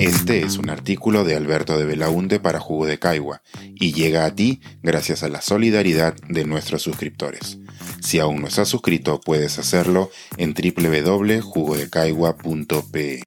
Este 0.00 0.40
es 0.40 0.56
un 0.56 0.70
artículo 0.70 1.24
de 1.24 1.34
Alberto 1.34 1.78
de 1.78 1.84
Belaunte 1.84 2.40
para 2.40 2.58
Jugo 2.58 2.86
de 2.86 2.98
Caigua 2.98 3.42
y 3.74 3.92
llega 3.92 4.24
a 4.24 4.34
ti 4.34 4.62
gracias 4.82 5.22
a 5.22 5.28
la 5.28 5.42
solidaridad 5.42 6.16
de 6.26 6.46
nuestros 6.46 6.80
suscriptores. 6.80 7.58
Si 8.00 8.18
aún 8.18 8.40
no 8.40 8.48
estás 8.48 8.70
suscrito, 8.70 9.20
puedes 9.20 9.58
hacerlo 9.58 10.10
en 10.38 10.54
www.jugodecaigua.pe. 10.54 13.24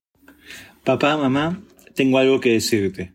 Papá, 0.83 1.15
mamá, 1.15 1.61
tengo 1.93 2.17
algo 2.17 2.39
que 2.39 2.53
decirte. 2.53 3.13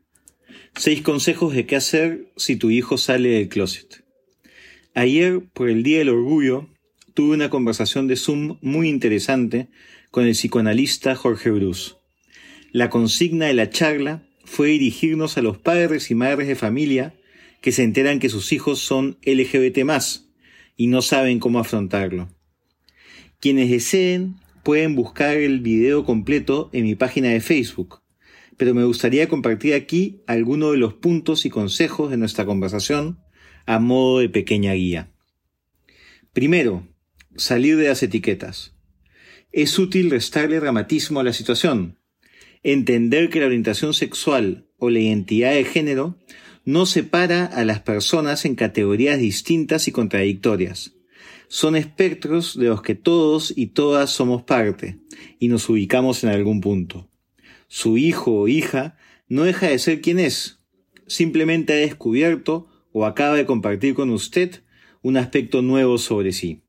Seis 0.77 1.03
consejos 1.03 1.53
de 1.53 1.67
qué 1.67 1.75
hacer 1.75 2.31
si 2.37 2.55
tu 2.55 2.71
hijo 2.71 2.97
sale 2.97 3.31
del 3.31 3.49
closet. 3.49 4.05
Ayer, 4.95 5.43
por 5.53 5.69
el 5.69 5.83
Día 5.83 5.99
del 5.99 6.11
Orgullo, 6.11 6.69
tuve 7.13 7.35
una 7.35 7.51
conversación 7.51 8.07
de 8.07 8.15
Zoom 8.15 8.59
muy 8.63 8.89
interesante 8.89 9.67
con 10.13 10.27
el 10.27 10.35
psicoanalista 10.35 11.17
Jorge 11.17 11.51
Bruce. 11.51 11.98
La 12.71 12.91
consigna 12.91 13.47
de 13.47 13.55
la 13.55 13.71
charla 13.71 14.23
fue 14.45 14.69
dirigirnos 14.69 15.39
a 15.39 15.43
los 15.43 15.59
padres 15.59 16.11
y 16.11 16.15
madres 16.15 16.49
de 16.49 16.55
familia 16.55 17.15
que 17.61 17.73
se 17.73 17.83
enteran 17.83 18.19
que 18.19 18.29
sus 18.29 18.53
hijos 18.53 18.79
son 18.79 19.19
LGBT 19.25 19.79
y 20.77 20.87
no 20.87 21.03
saben 21.03 21.41
cómo 21.41 21.59
afrontarlo. 21.59 22.29
Quienes 23.41 23.71
deseen 23.71 24.37
pueden 24.63 24.95
buscar 24.95 25.37
el 25.37 25.61
video 25.61 26.05
completo 26.05 26.71
en 26.73 26.85
mi 26.85 26.95
página 26.95 27.29
de 27.29 27.41
Facebook, 27.41 28.01
pero 28.57 28.75
me 28.75 28.85
gustaría 28.85 29.29
compartir 29.29 29.75
aquí 29.75 30.23
algunos 30.27 30.73
de 30.73 30.79
los 30.79 30.95
puntos 30.95 31.47
y 31.47 31.51
consejos 31.51 32.11
de 32.11 32.17
nuestra 32.17 32.45
conversación 32.45 33.19
a 33.67 33.79
modo 33.79 34.19
de 34.19 34.29
pequeña 34.29 34.73
guía. 34.75 35.11
Primero, 36.33 36.87
salir 37.37 37.77
de 37.77 37.89
las 37.89 38.03
etiquetas. 38.03 38.75
Es 39.53 39.79
útil 39.79 40.11
restarle 40.11 40.61
dramatismo 40.61 41.21
a 41.21 41.25
la 41.25 41.33
situación, 41.33 41.98
entender 42.63 43.31
que 43.31 43.41
la 43.41 43.47
orientación 43.47 43.95
sexual 43.95 44.67
o 44.79 44.91
la 44.91 45.01
identidad 45.01 45.53
de 45.53 45.65
género 45.65 46.19
no 46.65 46.87
separa 46.87 47.47
a 47.47 47.65
las 47.65 47.81
personas 47.81 48.45
en 48.45 48.55
categorías 48.55 49.19
distintas 49.19 49.89
y 49.89 49.93
contradictorias. 49.93 50.95
Son 51.49 51.77
espectros 51.77 52.59
de 52.59 52.67
los 52.67 52.83
que 52.83 52.95
todos 52.95 53.55
y 53.57 53.69
todas 53.69 54.11
somos 54.11 54.43
parte 54.43 54.99
y 55.39 55.49
nos 55.49 55.69
ubicamos 55.69 56.23
en 56.25 56.31
algún 56.31 56.61
punto. 56.61 57.09
Su 57.69 57.97
hijo 57.97 58.33
o 58.33 58.49
hija 58.49 58.99
no 59.29 59.45
deja 59.45 59.69
de 59.69 59.79
ser 59.79 60.01
quien 60.01 60.19
es, 60.19 60.61
simplemente 61.07 61.73
ha 61.73 61.77
descubierto 61.77 62.69
o 62.93 63.07
acaba 63.07 63.35
de 63.37 63.47
compartir 63.47 63.95
con 63.95 64.11
usted 64.11 64.63
un 65.03 65.17
aspecto 65.17 65.63
nuevo 65.63 65.99
sobre 65.99 66.33
sí. 66.33 66.63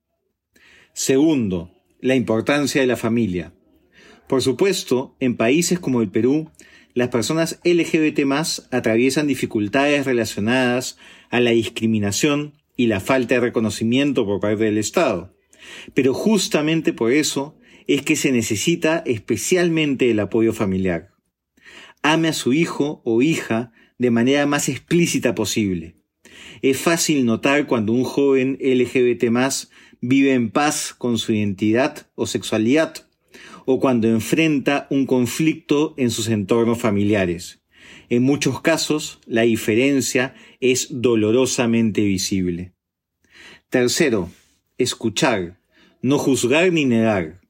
Segundo, 0.94 1.72
la 2.00 2.16
importancia 2.16 2.82
de 2.82 2.88
la 2.88 2.96
familia. 2.96 3.54
Por 4.30 4.44
supuesto, 4.44 5.16
en 5.20 5.36
países 5.36 5.80
como 5.80 6.04
el 6.04 6.12
Perú, 6.12 6.52
las 6.94 7.08
personas 7.08 7.60
LGBT 7.64 8.20
atraviesan 8.70 9.26
dificultades 9.26 10.06
relacionadas 10.06 11.00
a 11.32 11.40
la 11.40 11.50
discriminación 11.50 12.54
y 12.78 12.86
la 12.86 13.00
falta 13.00 13.34
de 13.34 13.42
reconocimiento 13.42 14.28
por 14.28 14.40
parte 14.40 14.66
del 14.66 14.78
Estado. 14.78 15.36
Pero 15.96 16.14
justamente 16.14 16.94
por 16.94 17.12
eso 17.12 17.58
es 17.88 18.04
que 18.04 18.16
se 18.16 18.32
necesita 18.32 19.02
especialmente 19.08 20.12
el 20.12 20.20
apoyo 20.20 20.54
familiar. 20.54 21.10
Ame 22.04 22.28
a 22.28 22.34
su 22.34 22.54
hijo 22.54 23.02
o 23.06 23.24
hija 23.24 23.72
de 23.98 24.12
manera 24.12 24.46
más 24.46 24.70
explícita 24.70 25.34
posible. 25.34 25.96
Es 26.62 26.78
fácil 26.78 27.26
notar 27.26 27.66
cuando 27.66 27.94
un 27.94 28.04
joven 28.04 28.60
LGBT 28.62 29.24
vive 30.02 30.34
en 30.34 30.52
paz 30.52 30.94
con 30.96 31.18
su 31.18 31.34
identidad 31.34 32.06
o 32.14 32.28
sexualidad, 32.28 33.09
o 33.72 33.80
cuando 33.80 34.08
enfrenta 34.08 34.88
un 34.90 35.06
conflicto 35.06 35.94
en 35.96 36.10
sus 36.10 36.28
entornos 36.28 36.80
familiares. 36.80 37.62
En 38.10 38.24
muchos 38.24 38.62
casos, 38.62 39.20
la 39.28 39.44
diferencia 39.44 40.34
es 40.60 40.88
dolorosamente 40.90 42.02
visible. 42.02 42.74
Tercero, 43.70 44.32
escuchar, 44.80 45.60
no 46.02 46.18
juzgar 46.18 46.74
ni 46.74 46.86
negar. 46.86 47.42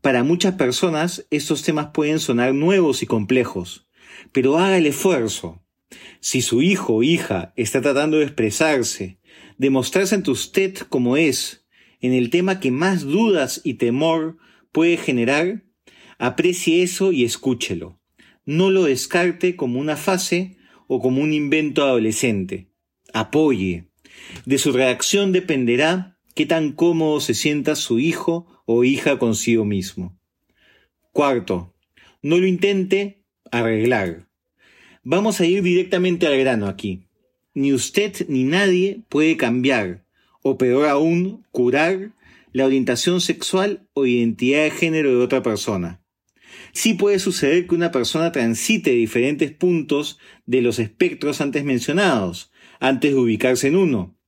Para 0.00 0.24
muchas 0.24 0.54
personas 0.54 1.26
estos 1.28 1.62
temas 1.62 1.88
pueden 1.92 2.18
sonar 2.18 2.54
nuevos 2.54 3.02
y 3.02 3.06
complejos, 3.06 3.86
pero 4.32 4.56
haga 4.56 4.78
el 4.78 4.86
esfuerzo. 4.86 5.62
Si 6.20 6.40
su 6.40 6.62
hijo 6.62 6.94
o 6.94 7.02
hija 7.02 7.52
está 7.56 7.82
tratando 7.82 8.16
de 8.16 8.24
expresarse, 8.24 9.18
de 9.58 9.68
mostrarse 9.68 10.14
ante 10.14 10.30
usted 10.30 10.78
como 10.88 11.18
es, 11.18 11.66
en 12.00 12.14
el 12.14 12.30
tema 12.30 12.58
que 12.58 12.70
más 12.70 13.02
dudas 13.02 13.60
y 13.64 13.74
temor 13.74 14.38
puede 14.72 14.96
generar, 14.96 15.62
aprecie 16.18 16.82
eso 16.82 17.12
y 17.12 17.24
escúchelo. 17.24 18.00
No 18.44 18.70
lo 18.70 18.84
descarte 18.84 19.54
como 19.54 19.78
una 19.78 19.96
fase 19.96 20.56
o 20.88 21.00
como 21.00 21.22
un 21.22 21.32
invento 21.32 21.84
adolescente. 21.84 22.68
Apoye. 23.12 23.86
De 24.46 24.58
su 24.58 24.72
reacción 24.72 25.32
dependerá 25.32 26.18
qué 26.34 26.46
tan 26.46 26.72
cómodo 26.72 27.20
se 27.20 27.34
sienta 27.34 27.76
su 27.76 27.98
hijo 27.98 28.46
o 28.66 28.84
hija 28.84 29.18
consigo 29.18 29.64
mismo. 29.64 30.18
Cuarto, 31.12 31.74
no 32.22 32.38
lo 32.38 32.46
intente 32.46 33.22
arreglar. 33.50 34.26
Vamos 35.04 35.40
a 35.40 35.46
ir 35.46 35.62
directamente 35.62 36.26
al 36.26 36.38
grano 36.38 36.66
aquí. 36.66 37.02
Ni 37.54 37.72
usted 37.72 38.26
ni 38.28 38.44
nadie 38.44 39.02
puede 39.08 39.36
cambiar, 39.36 40.04
o 40.42 40.56
peor 40.56 40.86
aún, 40.86 41.44
curar 41.50 42.12
la 42.52 42.66
orientación 42.66 43.20
sexual 43.20 43.88
o 43.94 44.06
identidad 44.06 44.64
de 44.64 44.70
género 44.70 45.10
de 45.10 45.24
otra 45.24 45.42
persona. 45.42 46.02
Sí 46.72 46.94
puede 46.94 47.18
suceder 47.18 47.66
que 47.66 47.74
una 47.74 47.92
persona 47.92 48.32
transite 48.32 48.90
diferentes 48.92 49.52
puntos 49.52 50.18
de 50.46 50.62
los 50.62 50.78
espectros 50.78 51.40
antes 51.40 51.64
mencionados, 51.64 52.50
antes 52.80 53.12
de 53.12 53.18
ubicarse 53.18 53.68
en 53.68 53.76
uno, 53.76 54.18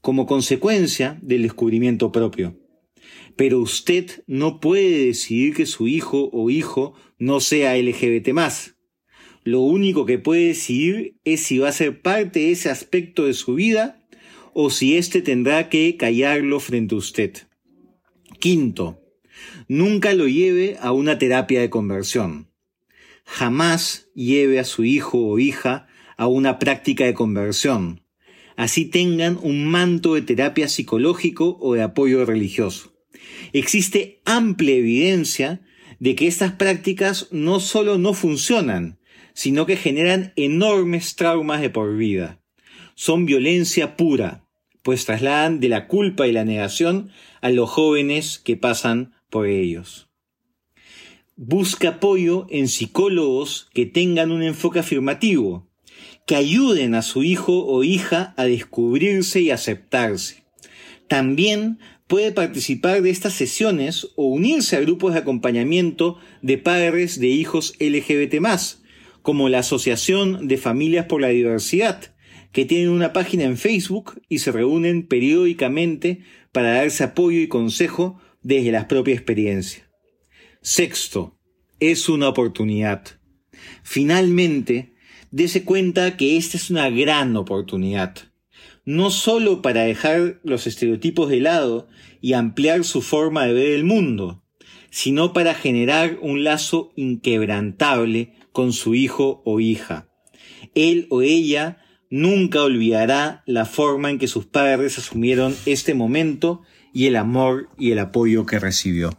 como 0.00 0.26
consecuencia 0.26 1.18
del 1.22 1.42
descubrimiento 1.42 2.10
propio. 2.10 2.58
Pero 3.36 3.60
usted 3.60 4.24
no 4.26 4.60
puede 4.60 5.06
decidir 5.06 5.54
que 5.54 5.66
su 5.66 5.88
hijo 5.88 6.28
o 6.32 6.50
hijo 6.50 6.94
no 7.18 7.40
sea 7.40 7.76
LGBT 7.76 8.28
Lo 9.44 9.60
único 9.60 10.04
que 10.06 10.18
puede 10.18 10.48
decidir 10.48 11.16
es 11.24 11.42
si 11.42 11.58
va 11.58 11.68
a 11.68 11.72
ser 11.72 12.02
parte 12.02 12.40
de 12.40 12.50
ese 12.50 12.68
aspecto 12.68 13.26
de 13.26 13.34
su 13.34 13.54
vida 13.54 14.04
o 14.54 14.70
si 14.70 14.96
éste 14.96 15.22
tendrá 15.22 15.68
que 15.68 15.96
callarlo 15.96 16.60
frente 16.60 16.94
a 16.94 16.98
usted. 16.98 17.32
Quinto, 18.42 19.00
nunca 19.68 20.14
lo 20.14 20.26
lleve 20.26 20.76
a 20.80 20.90
una 20.90 21.16
terapia 21.16 21.60
de 21.60 21.70
conversión. 21.70 22.50
Jamás 23.24 24.08
lleve 24.16 24.58
a 24.58 24.64
su 24.64 24.82
hijo 24.82 25.18
o 25.28 25.38
hija 25.38 25.86
a 26.16 26.26
una 26.26 26.58
práctica 26.58 27.04
de 27.04 27.14
conversión. 27.14 28.02
Así 28.56 28.84
tengan 28.84 29.38
un 29.40 29.66
manto 29.66 30.14
de 30.14 30.22
terapia 30.22 30.66
psicológico 30.66 31.56
o 31.60 31.74
de 31.74 31.82
apoyo 31.82 32.26
religioso. 32.26 32.92
Existe 33.52 34.20
amplia 34.24 34.74
evidencia 34.74 35.60
de 36.00 36.16
que 36.16 36.26
estas 36.26 36.50
prácticas 36.50 37.28
no 37.30 37.60
solo 37.60 37.96
no 37.96 38.12
funcionan, 38.12 38.98
sino 39.34 39.66
que 39.66 39.76
generan 39.76 40.32
enormes 40.34 41.14
traumas 41.14 41.60
de 41.60 41.70
por 41.70 41.96
vida. 41.96 42.42
Son 42.96 43.24
violencia 43.24 43.96
pura, 43.96 44.41
pues 44.82 45.04
trasladan 45.04 45.60
de 45.60 45.68
la 45.68 45.86
culpa 45.86 46.26
y 46.26 46.32
la 46.32 46.44
negación 46.44 47.10
a 47.40 47.50
los 47.50 47.70
jóvenes 47.70 48.38
que 48.38 48.56
pasan 48.56 49.14
por 49.30 49.46
ellos. 49.46 50.08
Busca 51.36 51.88
apoyo 51.88 52.46
en 52.50 52.68
psicólogos 52.68 53.68
que 53.72 53.86
tengan 53.86 54.30
un 54.30 54.42
enfoque 54.42 54.80
afirmativo, 54.80 55.68
que 56.26 56.36
ayuden 56.36 56.94
a 56.94 57.02
su 57.02 57.22
hijo 57.22 57.64
o 57.64 57.84
hija 57.84 58.34
a 58.36 58.44
descubrirse 58.44 59.40
y 59.40 59.50
aceptarse. 59.50 60.44
También 61.08 61.78
puede 62.06 62.32
participar 62.32 63.02
de 63.02 63.10
estas 63.10 63.32
sesiones 63.32 64.08
o 64.16 64.26
unirse 64.26 64.76
a 64.76 64.80
grupos 64.80 65.14
de 65.14 65.20
acompañamiento 65.20 66.18
de 66.42 66.58
padres 66.58 67.18
de 67.18 67.28
hijos 67.28 67.74
LGBT+, 67.80 68.36
como 69.22 69.48
la 69.48 69.60
Asociación 69.60 70.48
de 70.48 70.58
Familias 70.58 71.06
por 71.06 71.20
la 71.20 71.28
Diversidad, 71.28 72.12
que 72.52 72.64
tienen 72.64 72.90
una 72.90 73.12
página 73.12 73.44
en 73.44 73.56
Facebook 73.56 74.20
y 74.28 74.38
se 74.38 74.52
reúnen 74.52 75.06
periódicamente 75.06 76.20
para 76.52 76.74
darse 76.74 77.04
apoyo 77.04 77.40
y 77.40 77.48
consejo 77.48 78.20
desde 78.42 78.72
la 78.72 78.88
propia 78.88 79.14
experiencia. 79.14 79.88
Sexto, 80.60 81.38
es 81.80 82.08
una 82.08 82.28
oportunidad. 82.28 83.04
Finalmente, 83.82 84.94
dése 85.30 85.64
cuenta 85.64 86.16
que 86.16 86.36
esta 86.36 86.56
es 86.56 86.70
una 86.70 86.90
gran 86.90 87.36
oportunidad, 87.36 88.16
no 88.84 89.10
solo 89.10 89.62
para 89.62 89.82
dejar 89.82 90.40
los 90.44 90.66
estereotipos 90.66 91.30
de 91.30 91.40
lado 91.40 91.88
y 92.20 92.34
ampliar 92.34 92.84
su 92.84 93.02
forma 93.02 93.46
de 93.46 93.54
ver 93.54 93.72
el 93.72 93.84
mundo, 93.84 94.44
sino 94.90 95.32
para 95.32 95.54
generar 95.54 96.18
un 96.20 96.44
lazo 96.44 96.92
inquebrantable 96.96 98.34
con 98.52 98.72
su 98.72 98.94
hijo 98.94 99.42
o 99.44 99.58
hija. 99.58 100.08
Él 100.74 101.06
o 101.10 101.22
ella 101.22 101.78
nunca 102.12 102.62
olvidará 102.62 103.42
la 103.46 103.64
forma 103.64 104.10
en 104.10 104.18
que 104.18 104.28
sus 104.28 104.44
padres 104.44 104.98
asumieron 104.98 105.56
este 105.64 105.94
momento 105.94 106.60
y 106.92 107.06
el 107.06 107.16
amor 107.16 107.70
y 107.78 107.92
el 107.92 107.98
apoyo 107.98 108.44
que 108.44 108.58
recibió. 108.58 109.18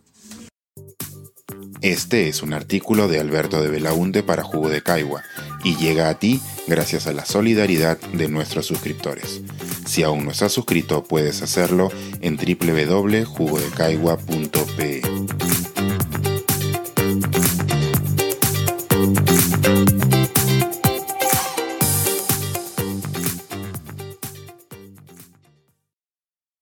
Este 1.82 2.30
es 2.30 2.44
un 2.44 2.54
artículo 2.54 3.08
de 3.08 3.20
Alberto 3.20 3.64
de 3.64 3.70
Belaunte 3.70 4.22
para 4.22 4.44
Jugo 4.44 4.70
de 4.70 4.84
Caigua 4.84 5.24
y 5.66 5.76
llega 5.76 6.08
a 6.08 6.20
ti 6.20 6.40
gracias 6.68 7.08
a 7.08 7.14
la 7.14 7.26
solidaridad 7.26 8.00
de 8.14 8.28
nuestros 8.30 8.68
suscriptores. 8.68 9.42
Si 9.86 10.04
aún 10.04 10.24
no 10.24 10.30
estás 10.32 10.54
suscrito, 10.54 11.04
puedes 11.04 11.42
hacerlo 11.42 11.92
en 12.22 12.38
www.jugodecaigua.pe. 12.38 15.02